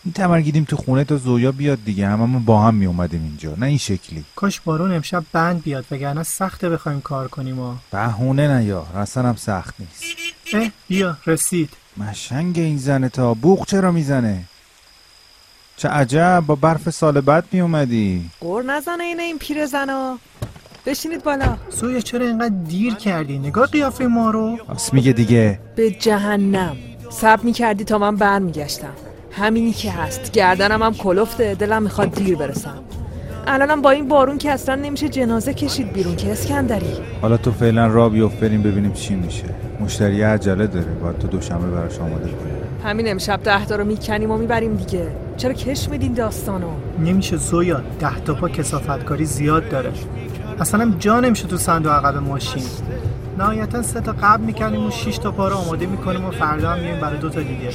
این 0.03 0.13
تمرگیدیم 0.13 0.63
تو 0.63 0.75
خونه 0.77 1.03
تا 1.03 1.17
زویا 1.17 1.51
بیاد 1.51 1.84
دیگه. 1.86 2.08
هممون 2.08 2.46
با 2.46 2.62
هم 2.62 2.75
می 2.75 2.86
اومدیم 2.86 3.24
اینجا. 3.24 3.55
نه 3.55 3.65
این 3.65 3.77
شکلی. 3.77 4.25
کاش 4.36 4.60
بارون 4.60 4.91
امشب 4.91 5.24
بند 5.32 5.63
بیاد 5.63 5.86
وگرنه 5.91 6.24
سخته 6.24 6.70
بخوایم 6.70 7.01
کار 7.01 7.27
کنیم 7.27 7.60
و. 7.60 7.75
بهونه 7.91 8.58
نیار 8.58 8.88
اصلا 8.96 9.29
هم 9.29 9.36
سخت 9.36 9.75
نیست. 9.79 10.03
اه 10.53 10.72
بیا 10.88 11.17
رسید. 11.27 11.70
مشنگ 11.98 12.60
این 12.60 12.78
زنه 12.78 13.10
تا 13.10 13.34
بوق 13.34 13.66
چرا 13.68 13.92
می‌زنه؟ 13.92 14.44
چه 15.78 15.90
عجب 15.90 16.44
با 16.48 16.56
برف 16.56 16.90
سال 16.90 17.22
بعد 17.22 17.44
می 17.52 17.62
اومدی 17.62 18.30
قور 18.40 18.64
نزنه 18.64 19.04
اینه 19.04 19.24
این 19.24 19.38
پیر 19.38 19.66
زنا. 19.66 20.20
بشینید 20.86 21.24
بالا. 21.24 21.58
سویا 21.70 22.00
چرا 22.00 22.25
اینقدر 22.25 22.56
دیر 22.68 22.94
کردی؟ 22.94 23.40
نگاه 23.40 23.68
قیافه 23.68 24.06
ما 24.06 24.32
رو. 24.32 24.58
راست 24.70 24.94
میگه 24.94 25.12
دیگه. 25.12 25.60
به 25.75 25.92
جهنم. 25.92 26.78
صبر 27.12 27.44
می‌کردی 27.44 27.84
تا 27.84 27.98
من 27.98 28.16
برمیگشتم. 28.16 28.94
همینی 29.32 29.74
که 29.74 29.92
هست. 29.92 30.32
گردنم 30.32 30.84
هم 30.84 30.94
کلفته. 30.94 31.56
دلم 31.56 31.84
می‌خواد 31.84 32.12
دیر 32.12 32.36
برسم. 32.36 32.84
الانم 33.48 33.82
با 33.82 33.92
این 33.92 34.08
بارون 34.08 34.38
که 34.38 34.52
اصلا 34.52 34.75
نمیشه 34.75 35.10
جنازه 35.10 35.54
کشید 35.54 35.94
بیرون 35.94 36.16
که 36.16 36.32
اسکندری. 36.32 36.94
حالا 37.22 37.38
تو 37.38 37.52
فعلا 37.52 37.88
را 37.88 38.10
بیفت 38.10 38.40
بریم 38.40 38.62
ببینیم 38.62 38.94
چی 38.94 39.16
میشه. 39.16 39.44
مشتری 39.80 40.22
عجله 40.22 40.68
داره. 40.68 40.86
باید 40.86 41.18
تو 41.18 41.28
دوشنبه 41.28 41.68
براش 41.68 42.00
آماده 42.00 42.25
کنی. 42.25 42.52
همین 42.84 43.12
امشب 43.12 43.44
ده 43.44 43.66
تا 43.66 43.75
رو 43.75 43.86
می‌کنیم 43.86 44.32
و 44.32 44.38
می‌بریم 44.38 44.75
دیگه. 44.75 45.08
چرا 45.38 45.54
کش 45.54 45.90
میدین 45.90 46.14
داستانو؟ 46.14 46.70
نمیشه 47.00 47.38
زویا. 47.38 47.82
ده 48.00 48.20
تا 48.20 48.34
پا 48.34 48.50
کسافتکاری 48.50 49.25
زیاد 49.25 49.70
داره. 49.70 49.92
اصلا 50.60 50.82
هم 50.82 50.96
جا 51.00 51.20
نمیشه 51.20 51.48
تو 51.48 51.58
صندوق 51.58 51.92
عقب 51.92 52.18
ماشین. 52.18 52.64
نهایتا 53.38 53.82
سه 53.82 54.02
تا 54.02 54.12
قبل 54.12 54.44
می‌کنیم 54.44 54.86
و 54.86 54.92
شش 54.92 55.18
تا 55.18 55.32
پا 55.32 55.48
رو 55.48 55.56
آماده 55.56 55.86
می‌کنیم 55.86 56.25
و 56.25 56.32
فردا 56.32 56.70
هم 56.70 56.80
میایم 56.80 57.02
برای 57.02 57.18
دو 57.18 57.30
تا 57.30 57.40
دیگه. 57.40 57.70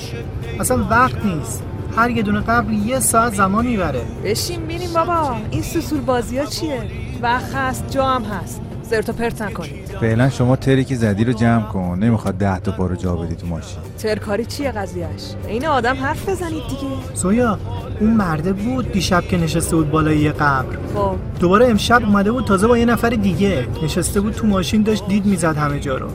اصلا 0.60 0.84
وقت 0.90 1.24
نیست. 1.24 1.62
هر 1.96 2.10
یه 2.10 2.22
دونه 2.22 2.40
قبل 2.40 2.72
یه 2.72 3.00
ساعت 3.00 3.34
زمان 3.34 3.66
می‌بره. 3.66 4.02
بشین 4.24 4.60
بینیم 4.66 4.92
بابا. 4.94 5.36
این 5.50 5.62
سوسول 5.62 6.00
بازی 6.00 6.38
ها 6.38 6.44
چیه؟ 6.44 6.82
وقت 7.22 7.54
هست 7.54 7.84
جا 7.90 8.04
هم 8.04 8.22
هست. 8.22 8.60
زرت 8.82 9.08
و 9.08 9.12
پرت 9.12 9.42
نکنید. 9.42 9.86
فعلا 10.00 10.30
شما 10.30 10.56
تری 10.56 10.84
که 10.84 10.96
زدی 10.96 11.24
رو 11.24 11.32
جمع 11.32 11.62
کن. 11.62 11.98
نمی‌خواد 12.00 12.34
ده 12.34 12.58
تا 12.60 12.72
پا 12.72 12.86
رو 12.86 12.96
جا 12.96 13.16
بدی 13.16 13.34
تو 13.34 13.46
ماشین. 13.46 13.78
ترکاری 13.98 14.44
چیه 14.44 14.70
قضیهش 14.70 15.22
این 15.48 15.66
آدم 15.66 15.96
حرف 15.96 16.28
بزنید 16.28 16.62
دیگه. 16.68 16.92
زویا 17.14 17.58
اون 18.00 18.10
مرده 18.10 18.52
بود 18.52 18.92
دیشب 18.92 19.22
که 19.22 19.36
نشسته 19.36 19.76
بود 19.76 19.90
بالای 19.90 20.18
یه 20.18 20.32
قبر. 20.32 20.76
خب. 20.94 21.14
دوباره 21.40 21.68
امشب 21.68 22.02
اومده 22.04 22.32
بود 22.32 22.44
تازه 22.44 22.66
با 22.66 22.78
یه 22.78 22.84
نفر 22.84 23.08
دیگه. 23.08 23.66
نشسته 23.82 24.20
بود 24.20 24.32
تو 24.32 24.46
ماشین 24.46 24.82
داشت 24.82 25.06
دید 25.08 25.26
می‌زد 25.26 25.56
همه 25.56 25.80
جا 25.80 25.96
رو. 25.96 26.08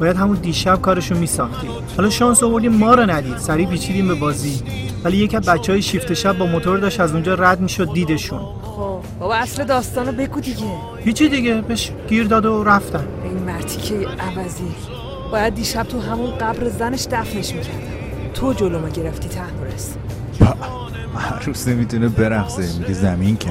باید 0.00 0.16
همون 0.16 0.36
دیشب 0.36 0.80
کارشو 0.82 1.14
میساختیم 1.14 1.70
حالا 1.96 2.10
شانس 2.10 2.42
آوردیم 2.42 2.72
ما 2.72 2.94
رو 2.94 3.10
ندید. 3.10 3.38
سریع 3.38 3.68
پیچیدیم 3.68 4.08
به 4.08 4.14
بازی. 4.14 4.62
ولی 5.04 5.16
یکی 5.16 5.36
از 5.36 5.48
بچه 5.48 5.72
های 5.72 5.82
شیفت 5.82 6.14
شب 6.14 6.38
با 6.38 6.46
موتور 6.46 6.78
داشت 6.78 7.00
از 7.00 7.12
اونجا 7.12 7.34
رد 7.34 7.60
می‌شد 7.60 7.92
دیدشون. 7.92 8.40
خب 8.62 9.00
بابا 9.20 9.34
اصل 9.34 9.64
داستانو 9.64 10.12
بگو 10.12 10.40
دیگه. 10.40 10.64
هیچی 11.04 11.28
دیگه 11.28 11.60
بهش 11.60 11.92
گیر 12.08 12.24
داد 12.24 12.46
و 12.46 12.64
رفتن. 12.64 13.04
این 13.24 13.32
مرتی 13.32 13.80
که 13.80 13.94
عوضی. 13.94 14.74
باید 15.32 15.54
دیشب 15.54 15.82
تو 15.82 16.00
همون 16.00 16.30
قبر 16.30 16.68
زنش 16.68 17.06
دفنش 17.10 17.52
می‌کردم. 17.52 17.78
تو 18.34 18.52
جلومو 18.52 18.88
گرفتی 18.88 19.28
تحمورس 19.28 19.94
عروس 21.40 21.68
نمی‌تونه 21.68 22.08
برقصه 22.08 22.78
میگه 22.78 22.92
زمین 22.92 23.36
کجه. 23.36 23.48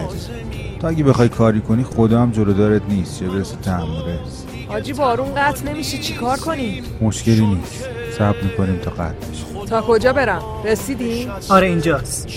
تو 0.80 0.88
اگه 0.88 1.04
بخوای 1.04 1.30
کاری 1.30 1.62
کنی 1.62 1.84
خدا 1.84 2.22
هم 2.22 2.32
جلو 2.32 2.54
دارت 2.54 2.82
نیست. 2.90 3.20
چه 3.20 3.26
برسه 3.26 3.56
تحمله 3.56 4.20
حاجی 4.68 4.94
بارون 4.94 5.36
قطع 5.36 5.66
نمیشه. 5.66 5.98
چیکار 5.98 6.38
کنیم 6.38 6.84
مشکلی 7.02 7.46
نیست. 7.46 7.90
صبر 8.18 8.42
می‌کنیم 8.44 8.78
تا 8.78 8.92
قطع 8.92 9.04
بشه. 9.04 9.57
تا 9.70 9.82
کجا 9.82 10.14
برم؟ 10.14 10.42
رسیدی؟ 10.66 11.30
آره 11.50 11.68
اینجاست. 11.68 12.28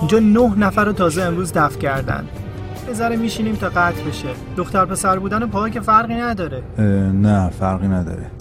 اینجا 0.00 0.18
نه 0.18 0.54
نفر 0.58 0.84
رو 0.84 0.92
تازه 0.92 1.22
امروز 1.22 1.52
دفن 1.52 1.80
کردن. 1.80 2.28
یه 2.88 2.94
ذره 2.94 3.16
میشینیم 3.16 3.54
تا 3.54 3.68
قطع 3.68 4.02
بشه. 4.02 4.28
دختر 4.56 4.84
پسر 4.84 5.18
بودن 5.18 5.46
پاها 5.46 5.68
که 5.68 5.80
فرقی 5.80 6.14
نداره. 6.14 6.62
نه 7.12 7.50
فرقی 7.50 7.88
نداره. 7.88 8.39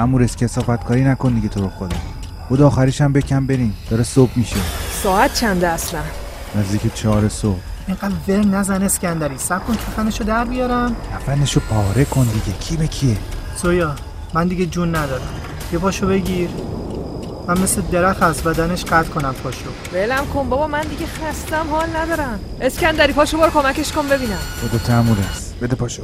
تأمورس 0.00 0.36
کسافت 0.36 0.84
کاری 0.84 1.04
نکن 1.04 1.34
دیگه 1.34 1.48
تو 1.48 1.60
رو 1.60 1.68
خدا. 1.68 1.96
بود 2.48 2.62
آخریش 2.62 3.00
هم 3.00 3.12
بکن 3.12 3.46
بریم. 3.46 3.76
داره 3.90 4.02
صبح 4.02 4.30
میشه. 4.36 4.56
ساعت 5.02 5.34
چنده 5.34 5.68
اصلا 5.68 6.00
نزدیک 6.54 6.94
چهار 6.94 7.28
صبح. 7.28 7.58
اینقدر 7.86 8.14
ور 8.28 8.46
نزن 8.46 8.82
اسکندری. 8.82 9.38
سب 9.38 9.66
کن 9.66 9.74
کفنشو 9.74 10.24
در 10.24 10.44
بیارم. 10.44 10.96
کفنشو 11.14 11.60
پاره 11.60 12.04
کن 12.04 12.24
دیگه. 12.24 12.58
کی 12.58 12.76
به 12.76 12.86
کیه؟ 12.86 13.16
سویا 13.56 13.94
من 14.34 14.48
دیگه 14.48 14.66
جون 14.66 14.88
ندارم. 14.88 15.28
یه 15.72 15.78
پاشو 15.78 16.06
بگیر. 16.06 16.50
من 17.48 17.58
مثل 17.60 17.82
درخت 17.82 18.22
از 18.22 18.42
بدنش 18.42 18.84
قطع 18.84 19.08
کنم 19.08 19.34
پاشو. 19.42 19.70
ولم 19.92 20.26
کن 20.34 20.48
بابا 20.48 20.66
من 20.66 20.82
دیگه 20.82 21.06
خستم 21.06 21.66
حال 21.70 21.96
ندارم. 21.96 22.40
اسکندری 22.60 23.12
پاشو 23.12 23.38
برو 23.38 23.50
کمکش 23.50 23.92
کن 23.92 24.08
ببینم. 24.08 24.38
خدا 24.60 24.78
تأمورس 24.78 25.52
بده 25.62 25.76
پاشو. 25.76 26.02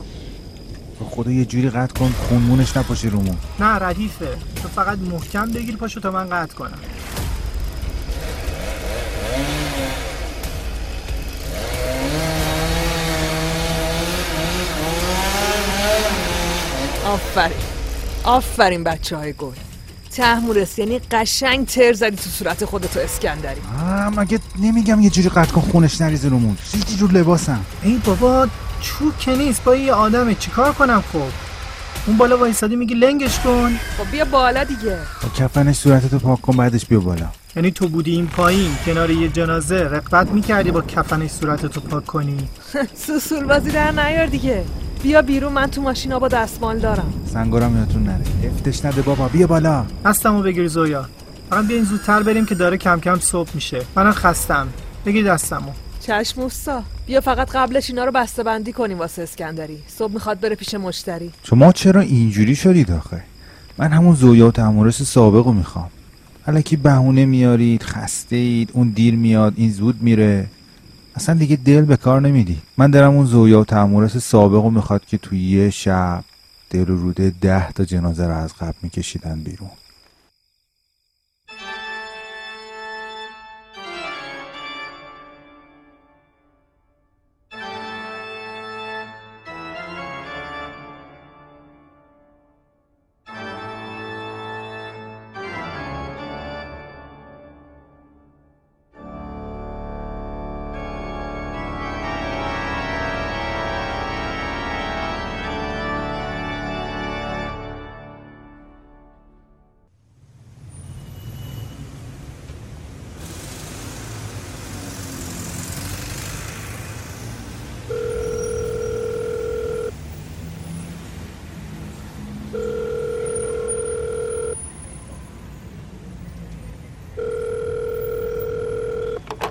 به 0.99 1.05
خدا 1.05 1.31
یه 1.31 1.45
جوری 1.45 1.71
قطع 1.71 1.99
کن 1.99 2.15
خونمونش 2.29 2.77
نپاشه 2.77 3.09
رومون. 3.09 3.37
نه 3.61 3.67
ردیفه 3.67 4.29
تو 4.63 4.69
فقط 4.69 4.99
محکم 4.99 5.51
بگیر 5.53 5.77
پاشو 5.77 6.01
تا 6.01 6.11
من 6.11 6.29
قطع 6.29 6.55
کنم. 6.55 6.79
آفرین. 17.07 17.57
آفرین 18.25 18.85
بچه 18.85 19.17
های 19.17 19.33
گل. 19.33 19.53
تحمورس 20.11 20.79
یعنی 20.79 20.99
قشنگ 20.99 21.67
تر 21.67 21.93
زدی 21.93 22.17
تو 22.17 22.31
صورت 22.31 22.65
خودتو 22.65 23.01
اسکندری. 23.01 23.61
آه 23.83 24.09
مگه 24.09 24.39
نمیگم 24.63 25.01
یه 25.01 25.11
جوری 25.11 25.29
قطع 25.29 25.53
کن 25.53 25.61
خونش 25.61 26.01
نریزه 26.01 26.29
رومون. 26.29 26.59
ریدی 26.75 26.97
رو 26.97 27.07
لباسم 27.07 27.65
ای 27.83 28.01
بابا 28.05 28.49
چوب 28.81 29.19
که 29.19 29.37
نیست 29.37 29.65
با 29.65 29.77
یه 29.77 29.93
آدمه. 29.93 30.35
چیکار 30.35 30.73
کنم 30.73 31.05
خب؟ 31.13 31.23
اون 32.07 32.17
بالا 32.17 32.39
وایسادی 32.39 32.77
میگی 32.77 32.95
لنگش 32.95 33.39
کن. 33.39 33.71
خب 33.99 34.11
بیا 34.11 34.25
بالا 34.25 34.65
دیگه. 34.65 34.99
با 35.23 35.29
کفنش 35.37 35.77
صورتتو 35.77 36.19
پاک 36.19 36.41
کن 36.41 36.57
بعدش 36.57 36.87
بیا 36.87 37.01
بالا. 37.01 37.27
یعنی 37.57 37.71
تو 37.71 37.89
بودی 37.89 38.11
این 38.11 38.27
پایین 38.27 38.71
کنار 38.87 39.11
یه 39.11 39.29
جنازه. 39.29 39.83
رقبت 39.83 40.31
می‌کردی 40.31 40.71
با 40.71 40.83
کفنش 40.83 41.31
صورتتو 41.31 41.81
پاک 41.81 42.07
کنی. 42.07 42.37
سوسول 43.07 43.45
بازی 43.45 43.71
در 43.71 43.91
نیار 43.91 44.27
دیگه. 44.27 44.65
بیا 45.03 45.23
بیرون 45.23 45.53
من 45.53 45.67
تو 45.67 45.83
ماشین 45.83 46.19
با 46.19 46.29
دستمال 46.29 46.79
دارم. 46.79 47.15
سنگارم 47.33 47.79
یادتون 47.79 48.03
نره. 48.03 48.25
افتش 48.57 48.85
نده 48.85 49.03
بابا 49.03 49.29
بیا 49.29 49.47
بالا. 49.47 49.87
دستمو 50.05 50.43
بگیر 50.43 50.69
زویا. 50.69 51.05
فقط 51.51 51.67
بیاین 51.67 51.85
زودتر 51.85 52.23
بریم 52.23 52.47
که 52.47 52.55
داره 52.55 52.77
کم 52.77 53.01
کم 53.01 53.19
صبح 53.21 53.51
میشه. 53.55 53.83
منم 53.97 54.13
خستم. 54.13 54.69
بگیر 55.07 55.33
دستمو. 55.33 55.71
چشم 56.07 56.41
اوستا 56.41 56.83
بیا 57.07 57.21
فقط 57.21 57.51
قبلش 57.51 57.91
اینا 57.91 58.05
رو 58.05 58.13
بسته 58.13 58.43
بندی 58.43 58.73
کنیم 58.73 58.99
واسه 58.99 59.23
اسکندری. 59.23 59.79
صبح 59.89 60.13
می‌خواد 60.13 60.41
بره 60.41 60.55
پیش 60.55 60.75
مشتری. 60.75 61.33
شما 61.43 61.73
چرا 61.73 62.01
اینجوری 62.01 62.57
شدید 62.57 62.93
آخه؟ 62.93 63.23
من 63.79 63.93
همون 63.93 64.15
زویا 64.15 64.49
و 64.49 64.51
تمورس 64.51 65.03
سابق 65.03 65.47
رو 65.47 65.53
می‌خوام. 65.53 65.91
حالا 66.47 66.63
بهونه 66.83 67.27
میارید 67.27 67.83
خسته 67.83 68.37
اید 68.37 68.71
اون 68.73 68.89
دیر 68.89 69.15
میاد 69.15 69.53
این 69.57 69.71
زود 69.73 70.03
میره. 70.03 70.47
اصلا 71.15 71.35
دیگه 71.35 71.57
دل 71.57 71.81
به 71.81 71.97
کار 71.97 72.21
نمیدی. 72.21 72.59
من 72.77 72.91
دارم 72.91 73.15
اون 73.15 73.27
زویا 73.27 73.61
و 73.61 73.65
تمورس 73.65 74.17
سابق 74.17 74.63
رو 74.65 74.71
می‌خواد 74.71 75.07
که 75.07 75.19
توی 75.19 75.39
یه 75.39 75.71
شب 75.71 76.25
دل 76.71 76.91
و 76.91 76.97
روده 76.97 77.33
ده 77.41 77.73
تا 77.73 77.85
جنازه 77.85 78.27
رو 78.27 78.35
از 78.35 78.55
قبل 78.55 78.79
میکشیدن 78.83 79.41
بیرون. 79.41 79.71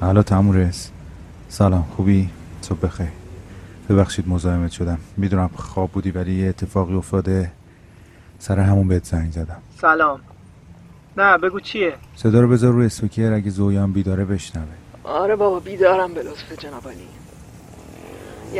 حالا 0.05 0.23
تمورس 0.23 0.91
سلام 1.49 1.85
خوبی؟ 1.95 2.29
صبح 2.61 2.79
بخیر. 2.79 3.07
ببخشید 3.89 4.29
مزاحمت 4.29 4.71
شدم. 4.71 4.97
می‌دونم 5.17 5.49
خواب 5.55 5.91
بودی 5.91 6.11
ولی 6.11 6.33
یه 6.33 6.49
اتفاقی 6.49 6.95
افتاده. 6.95 7.51
سر 8.39 8.59
همون 8.59 8.87
بهت 8.87 9.05
زنگ 9.05 9.31
زدم. 9.31 9.57
سلام. 9.81 10.19
نه 11.17 11.37
بگو 11.37 11.59
چیه؟ 11.59 11.93
صدا 12.15 12.41
رو 12.41 12.47
بذار 12.47 12.73
رو 12.73 12.81
اسپیکر 12.81 13.33
اگه 13.33 13.49
زویان 13.49 13.91
بیداره 13.91 14.25
بشنوه. 14.25 14.65
آره 15.03 15.35
بابا 15.35 15.59
بیدارم 15.59 16.13
به 16.13 16.23
لطف 16.23 16.59
جناب 16.59 16.87
علی 16.87 17.07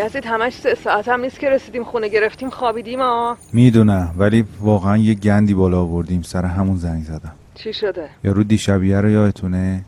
یزید 0.06 0.26
همش 0.26 0.54
سه 0.54 0.76
ساعت 0.84 1.08
هم 1.08 1.22
نیست 1.22 1.40
که 1.40 1.50
رسیدیم 1.50 1.84
خونه 1.84 2.08
گرفتیم 2.08 2.50
خوابیدیم 2.50 3.00
ها 3.00 3.38
می‌دونم 3.54 4.16
ولی 4.18 4.46
واقعا 4.60 4.98
یه 4.98 5.14
گندی 5.14 5.54
بالا 5.54 5.82
آوردیم. 5.82 6.22
سر 6.22 6.46
همون 6.46 6.78
زنگ 6.78 7.04
زدم. 7.04 7.32
چی 7.56 7.74
شده؟ 7.74 8.10
یارو 8.24 8.44
دیشبیه 8.44 9.02
رو 9.02 9.10
یادتونه؟ 9.10 9.86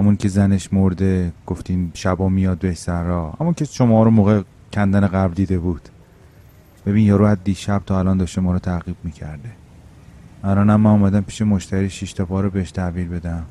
همون 0.00 0.16
که 0.16 0.28
زنش 0.28 0.72
مرده 0.72 1.32
گفتین 1.46 1.90
شبا 1.94 2.28
میاد 2.28 2.58
به 2.58 2.76
را 2.86 3.34
همون 3.40 3.54
که 3.54 3.64
شما 3.64 4.02
رو 4.02 4.10
موقع 4.10 4.42
کندن 4.72 5.06
قبل 5.06 5.34
دیده 5.34 5.58
بود. 5.58 5.88
ببین 6.86 7.06
یارو 7.06 7.24
از 7.24 7.38
دیشب 7.44 7.82
تا 7.86 7.98
الان 7.98 8.18
داشته 8.18 8.40
ما 8.40 8.52
رو 8.52 8.58
تعقیب 8.58 8.96
می‌کرده. 9.04 9.50
الانم 10.44 10.80
من 10.80 10.90
اومدم 10.90 11.20
پیش 11.20 11.42
مشتری 11.42 11.90
شیش 11.90 12.12
تا 12.12 12.24
پا 12.24 12.40
رو 12.40 12.50
بهش 12.50 12.70
تحویل 12.70 13.08
بدم. 13.08 13.46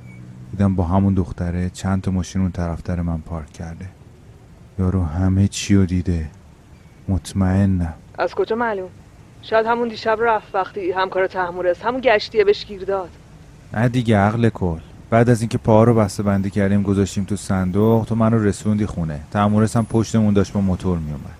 دیدم 0.51 0.75
با 0.75 0.84
همون 0.84 1.13
دختره 1.13 1.70
چند 1.70 2.01
تا 2.01 2.12
ماشین 2.12 2.41
اون 2.41 2.51
طرفتر 2.51 3.01
من 3.01 3.22
پارک 3.22 3.53
کرده. 3.53 3.86
یارو 4.79 5.03
همه 5.03 5.48
چی 5.48 5.75
رو 5.75 5.86
دیده. 5.86 6.29
مطمئنم. 7.08 7.94
از 8.18 8.36
کجا 8.36 8.56
معلوم؟ 8.56 8.89
شاید 9.41 9.65
همون 9.65 9.88
دیشب 9.88 10.18
رفت 10.22 10.56
وقتی 10.56 10.91
همکار 10.91 11.27
تحمورست 11.27 11.86
همون 11.86 12.01
گشتیه 12.03 12.44
بهش 12.44 12.65
گیر 12.65 12.84
داد. 12.84 13.10
نه 13.74 13.89
دیگه 13.89 14.18
عقل 14.18 14.50
کل. 14.50 14.79
بعد 15.09 15.29
از 15.29 15.41
اینکه 15.41 15.57
پاها 15.57 15.83
رو 15.83 15.93
بسته 15.93 16.23
بندی 16.23 16.49
کردیم 16.49 16.83
گذاشتیم 16.83 17.23
تو 17.23 17.35
صندوق 17.35 18.05
تو 18.05 18.15
منو 18.15 18.43
رسوندی 18.43 18.85
خونه. 18.85 19.19
تحمورس 19.31 19.77
هم 19.77 19.85
پشتمون 19.85 20.33
داشت 20.33 20.53
با 20.53 20.61
موتور 20.61 20.97
میومد 20.97 21.39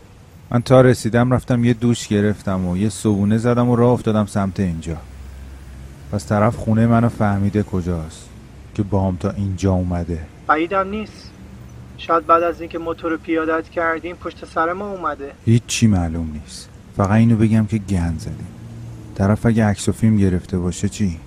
من 0.51 0.61
تا 0.61 0.81
رسیدم 0.81 1.33
رفتم 1.33 1.65
یه 1.65 1.73
دوش 1.73 2.07
گرفتم 2.07 2.65
و 2.65 2.77
یه 2.77 2.89
صبونه 2.89 3.38
زدم 3.38 3.69
و 3.69 3.75
راه 3.75 3.91
افتادم 3.91 4.25
سمت 4.25 4.59
اینجا. 4.59 4.97
پس 6.11 6.27
طرف 6.27 6.55
خونه 6.55 6.88
منو 6.88 7.09
فهمیده 7.09 7.63
کجاست 7.63 8.29
که 8.75 8.83
با 8.83 9.07
هم 9.07 9.17
تا 9.17 9.29
اینجا 9.29 9.71
اومده. 9.71 10.19
بعیدم 10.47 10.89
نیست. 10.89 11.31
شاید 11.97 12.25
بعد 12.25 12.43
از 12.43 12.61
اینکه 12.61 12.79
موتور 12.79 13.17
پیادت 13.17 13.69
کردیم 13.69 14.15
پشت 14.15 14.45
سر 14.45 14.73
ما 14.73 14.91
اومده. 14.91 15.31
هیچی 15.45 15.88
معلوم 15.88 16.31
نیست. 16.33 16.69
فقط 16.97 17.11
اینو 17.11 17.35
بگم 17.35 17.65
که 17.65 17.77
گند 17.77 18.19
زدیم. 18.19 18.47
طرف 19.15 19.45
اگه 19.45 19.65
عکس 19.65 19.89
و 19.89 19.91
فیلم 19.91 20.17
گرفته 20.17 20.57
باشه 20.57 20.89
چی؟ 20.89 21.19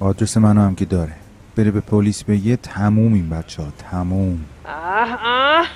آدرس 0.00 0.36
منو 0.36 0.60
هم 0.60 0.74
که 0.74 0.84
داره. 0.84 1.12
بره 1.58 1.70
به 1.70 1.80
پلیس 1.80 2.24
بگه 2.24 2.56
تموم 2.56 3.12
این 3.12 3.28
بچه 3.30 3.62
ها 3.62 3.68
تموم. 3.90 4.44
اه 4.66 5.18
اه 5.24 5.66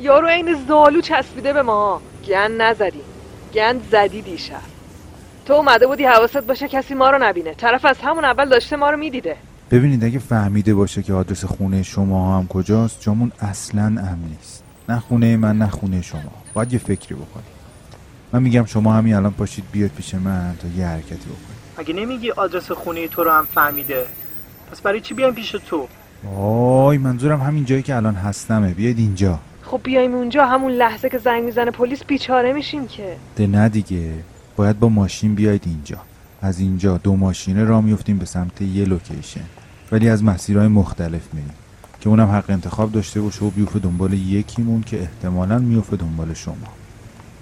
یارو 0.00 0.26
این 0.26 0.56
زالو 0.68 1.00
چسبیده 1.00 1.52
به 1.52 1.62
ما. 1.62 2.00
گند 2.26 2.62
نزدیم 2.62 3.02
گند 3.54 3.88
زدی 3.90 4.22
دیشب. 4.22 4.60
تو 5.46 5.52
اومده 5.52 5.86
بودی 5.86 6.04
حواست 6.04 6.36
باشه 6.36 6.68
کسی 6.68 6.94
ما 6.94 7.10
رو 7.10 7.18
نبینه. 7.22 7.54
طرف 7.54 7.84
از 7.84 7.96
همون 8.02 8.24
اول 8.24 8.48
داشته 8.48 8.76
ما 8.76 8.90
رو 8.90 8.96
می‌دیده. 8.96 9.36
ببینید 9.70 10.04
اگه 10.04 10.18
فهمیده 10.18 10.74
باشه 10.74 11.02
که 11.02 11.12
آدرس 11.12 11.44
خونه 11.44 11.82
شما 11.82 12.38
هم 12.38 12.46
کجاست 12.46 13.00
جامون 13.00 13.32
اصلا 13.40 13.82
امن 13.82 14.18
نیست. 14.30 14.62
نه 14.88 15.00
خونه 15.00 15.36
من 15.36 15.58
نه 15.58 15.68
خونه 15.68 16.02
شما. 16.02 16.20
باید 16.54 16.72
یه 16.72 16.78
فکری 16.78 17.14
بکنید 17.14 17.54
من 18.32 18.42
میگم 18.42 18.64
شما 18.64 18.92
همین 18.92 19.14
الان 19.14 19.32
پاشید 19.32 19.64
بیاد 19.72 19.90
پیش 19.90 20.14
من 20.14 20.54
تا 20.62 20.68
یه 20.80 20.86
حرکتی 20.86 21.14
بکنید 21.14 21.64
اگه 21.76 21.94
نمیگی 21.94 22.30
آدرس 22.30 22.70
خونه 22.72 23.08
تو 23.08 23.24
رو 23.24 23.30
هم 23.30 23.44
فهمیده؟ 23.44 24.06
پس 24.74 24.80
برای 24.80 25.00
چی 25.00 25.14
بیایم 25.14 25.34
پیش 25.34 25.50
تو؟ 25.50 25.88
وای 26.24 26.98
منظورم 26.98 27.40
همین 27.40 27.64
جایی 27.64 27.82
که 27.82 27.96
الان 27.96 28.14
هستمه. 28.14 28.74
بیاید 28.74 28.98
اینجا. 28.98 29.38
خب 29.62 29.80
بیایم 29.84 30.14
اونجا 30.14 30.46
همون 30.46 30.72
لحظه 30.72 31.08
که 31.08 31.18
زنگ 31.18 31.44
می‌زنه 31.44 31.70
پلیس 31.70 32.04
بیچاره 32.04 32.52
میشیم 32.52 32.86
که. 32.86 33.16
ده 33.36 33.46
نه 33.46 33.68
دیگه. 33.68 34.12
باید 34.56 34.78
با 34.78 34.88
ماشین 34.88 35.34
بیاید 35.34 35.62
اینجا. 35.66 35.96
از 36.42 36.60
اینجا 36.60 36.96
دو 36.96 37.16
ماشینه 37.16 37.64
را 37.64 37.80
میفتیم 37.80 38.18
به 38.18 38.24
سمت 38.24 38.62
یه 38.62 38.84
لوکیشن. 38.84 39.44
ولی 39.92 40.08
از 40.08 40.24
مسیرهای 40.24 40.68
مختلف 40.68 41.34
میریم. 41.34 41.54
که 42.00 42.08
اونم 42.08 42.30
حق 42.30 42.50
انتخاب 42.50 42.92
داشته 42.92 43.20
باشه 43.20 43.44
و 43.44 43.50
بیوفه 43.50 43.78
دنبال 43.78 44.12
یکیمون 44.12 44.82
که 44.82 45.00
احتمالا 45.00 45.58
میوفه 45.58 45.96
دنبال 45.96 46.34
شما. 46.34 46.54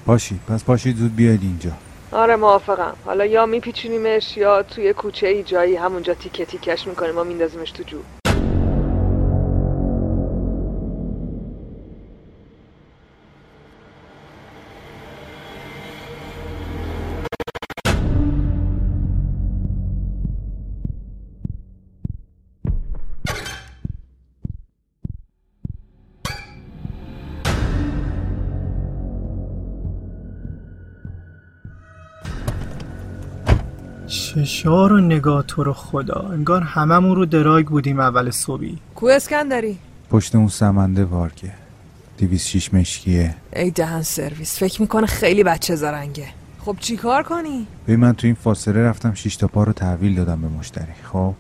پاشید. 0.07 0.41
پس 0.49 0.65
پاشید 0.65 0.97
زود 0.97 1.17
بیاید 1.17 1.43
اینجا. 1.43 1.71
آره 2.13 2.37
موافقم. 2.37 2.97
حالا 3.05 3.25
یا 3.27 3.47
میپیچونیمش 3.47 4.37
یا 4.37 4.63
توی 4.63 4.93
کوچه 4.93 5.27
ای 5.27 5.43
جایی 5.43 5.77
همونجا 5.77 6.15
تیکه 6.15 6.45
تیکش 6.45 6.87
می‌کنیم 6.87 7.19
و 7.19 7.25
میندازیمش 7.25 7.71
تو 7.71 7.83
جو. 7.83 7.99
چشار 34.35 34.93
و 34.93 35.01
نگاه 35.01 35.43
تو 35.43 35.65
رو 35.65 35.73
خدا. 35.73 36.29
انگار 36.33 36.63
هممون 36.63 37.17
رو 37.17 37.27
دراگ 37.27 37.67
بودیم 37.67 38.01
اول 38.01 38.31
صبحی. 38.31 38.79
کو 38.95 39.07
اسکندری؟ 39.07 39.79
پشت 40.11 40.35
اون 40.35 40.49
سمنده 40.49 41.05
پارکه 41.05 41.53
دیویس 42.17 42.47
شیش 42.47 42.75
مشکیه. 42.75 43.35
ای 43.57 43.71
دهن 43.71 44.03
سرویس 44.03 44.59
فکر 44.59 44.81
می‌کنه 44.81 45.07
خیلی 45.07 45.45
بچه 45.45 45.77
زرنگه. 45.77 46.27
خب 46.65 46.77
چی 46.81 46.97
کار 46.97 47.23
کنی؟ 47.23 47.67
ببین 47.87 48.01
من 48.01 48.13
تو 48.13 48.27
این 48.27 48.37
فاصله 48.45 48.83
رفتم 48.83 49.15
شیش 49.15 49.37
تا 49.37 49.47
پا 49.47 49.65
رو 49.65 49.73
تحویل 49.73 50.15
دادم 50.15 50.41
به 50.41 50.49
مشتری. 50.49 50.93
خب؟ 51.13 51.35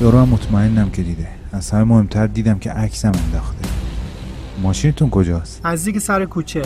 یارو 0.00 0.18
هم 0.18 0.28
مطمئنم 0.28 0.90
که 0.90 1.02
دیده. 1.02 1.28
از 1.52 1.70
همه 1.70 1.84
مهمتر 1.84 2.26
دیدم 2.26 2.58
که 2.58 2.70
عکسم 2.70 3.12
انداخته. 3.24 3.68
ماشینتون 4.62 5.10
کجاست؟ 5.10 5.66
نزدیک 5.66 5.98
سر 5.98 6.24
کوچه. 6.24 6.62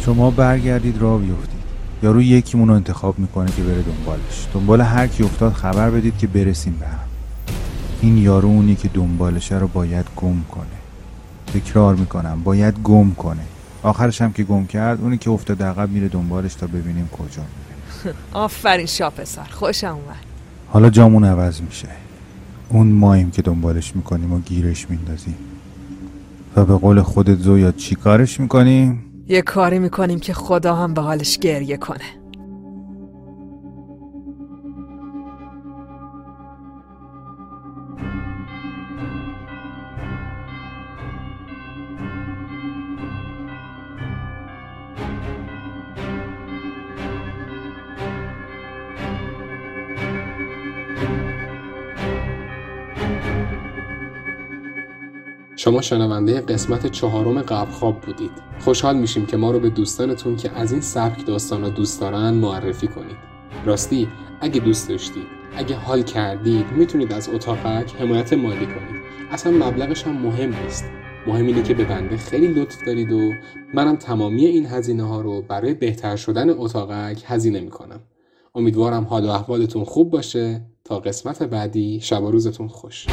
شما 0.00 0.30
برگردید 0.30 0.98
راه 0.98 1.20
بیفتید. 1.20 1.55
یارو 2.02 2.22
یکیمون 2.22 2.68
رو 2.68 2.74
انتخاب 2.74 3.18
می‌کنه 3.18 3.50
که 3.56 3.62
بره 3.62 3.82
دنبالش. 3.82 4.46
دنبال 4.54 4.80
هر 4.80 5.06
کی 5.06 5.22
افتاد 5.22 5.52
خبر 5.52 5.90
بدید 5.90 6.18
که 6.18 6.26
برسیم 6.26 6.76
به 6.80 6.86
هم. 6.86 6.98
این 8.00 8.18
یارو 8.18 8.48
اونی 8.48 8.74
که 8.74 8.88
دنبالشه 8.88 9.58
رو 9.58 9.68
باید 9.68 10.06
گم 10.16 10.42
کنه. 10.50 10.66
تکرار 11.54 11.94
می‌کنم 11.94 12.42
باید 12.44 12.74
گم 12.84 13.14
کنه. 13.14 13.42
آخرش 13.82 14.22
هم 14.22 14.32
که 14.32 14.42
گم 14.44 14.66
کرد 14.66 15.00
اونی 15.00 15.18
که 15.18 15.30
افتاد 15.30 15.62
عقب 15.62 15.90
میره 15.90 16.08
دنبالش 16.08 16.54
تا 16.54 16.66
ببینیم 16.66 17.08
کجا 17.08 17.42
میره. 17.42 18.16
آفرین 18.32 18.86
شا 18.86 19.10
پسر 19.10 19.44
خوشم 19.50 19.86
اومد 19.86 20.16
حالا 20.68 20.90
جامون 20.90 21.24
عوض 21.24 21.60
میشه. 21.60 21.88
اون 22.68 22.86
ماییم 22.86 23.30
که 23.30 23.42
دنبالش 23.42 23.96
می‌کنیم 23.96 24.32
و 24.32 24.40
گیرش 24.40 24.90
میندازیم. 24.90 25.36
و 26.56 26.64
به 26.64 26.74
قول 26.74 27.02
خودت 27.02 27.38
زویا 27.38 27.72
چی 27.72 27.94
کارش 27.94 28.40
می‌کنیم؟ 28.40 29.02
یه 29.28 29.42
کاری 29.42 29.78
می‌کنیم 29.78 30.20
که 30.20 30.34
خدا 30.34 30.74
هم 30.74 30.94
به 30.94 31.00
حالش 31.00 31.38
گریه 31.38 31.76
کنه. 31.76 32.25
شما 55.76 55.82
شنونده 55.82 56.40
قسمت 56.40 56.86
چهارم 56.86 57.42
قبل 57.42 57.70
خواب 57.70 58.00
بودید. 58.00 58.30
خوشحال 58.60 58.96
میشیم 58.96 59.26
که 59.26 59.36
ما 59.36 59.50
رو 59.50 59.60
به 59.60 59.70
دوستانتون 59.70 60.36
که 60.36 60.50
از 60.52 60.72
این 60.72 60.80
سبک 60.80 61.26
داستانا 61.26 61.68
دوست 61.68 62.00
دارن 62.00 62.34
معرفی 62.34 62.88
کنید. 62.88 63.16
راستی 63.64 64.08
اگه 64.40 64.60
دوست 64.60 64.88
داشتید 64.88 65.26
اگه 65.56 65.76
حال 65.76 66.02
کردید 66.02 66.66
می‌تونید 66.72 67.12
از 67.12 67.28
اتاقک 67.28 67.94
حمایت 67.98 68.32
مالی 68.32 68.66
کنید. 68.66 69.02
اصلا 69.30 69.52
مبلغش 69.52 70.02
هم 70.02 70.12
مهم 70.12 70.54
نیست. 70.62 70.84
مهم 71.26 71.46
اینه 71.46 71.62
که 71.62 71.74
به 71.74 71.84
بنده 71.84 72.16
خیلی 72.16 72.48
لطف 72.48 72.84
دارید 72.86 73.12
و 73.12 73.32
منم 73.74 73.96
تمامی 73.96 74.46
این 74.46 74.66
هزینه 74.66 75.02
ها 75.02 75.20
رو 75.20 75.42
برای 75.42 75.74
بهتر 75.74 76.16
شدن 76.16 76.50
اتاقک 76.50 77.22
هزینه 77.26 77.60
می‌کنم. 77.60 78.00
امیدوارم 78.54 79.04
حال 79.04 79.24
و 79.24 79.30
احوالتون 79.30 79.84
خوب 79.84 80.10
باشه. 80.10 80.62
تا 80.84 80.98
قسمت 80.98 81.42
بعدی 81.42 82.00
شب 82.00 82.22
و 82.22 82.30
روزتون 82.30 82.68
خوش. 82.68 83.06